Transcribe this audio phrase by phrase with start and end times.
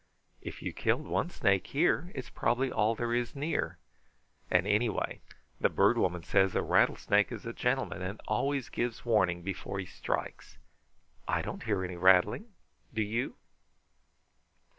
[0.41, 3.77] "If you killed one snake here, it's probably all there is near;
[4.49, 5.21] and anyway,
[5.59, 9.85] the Bird Woman says a rattlesnake is a gentleman and always gives warning before he
[9.85, 10.57] strikes.
[11.27, 12.51] I don't hear any rattling.
[12.91, 13.35] Do you?"